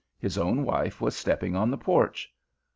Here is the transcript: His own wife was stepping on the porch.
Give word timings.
His 0.17 0.35
own 0.35 0.63
wife 0.65 0.99
was 0.99 1.15
stepping 1.15 1.55
on 1.55 1.69
the 1.69 1.77
porch. 1.77 2.33